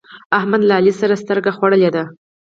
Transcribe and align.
احمد 0.37 0.61
له 0.65 0.73
علي 0.79 0.93
سره 1.01 1.21
سترګه 1.23 1.51
خوړلې 1.57 1.89
ده. 1.95 2.03